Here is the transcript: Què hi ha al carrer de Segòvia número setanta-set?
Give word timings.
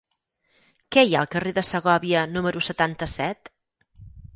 Què 0.95 1.03
hi 1.09 1.13
ha 1.17 1.21
al 1.21 1.29
carrer 1.37 1.55
de 1.59 1.65
Segòvia 1.69 2.27
número 2.35 2.67
setanta-set? 2.73 3.59